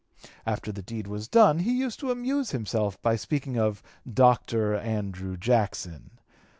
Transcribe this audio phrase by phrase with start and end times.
[0.47, 1.03] After the deed (p.
[1.03, 6.17] 242) was done, he used to amuse himself by speaking of "Doctor Andrew Jackson."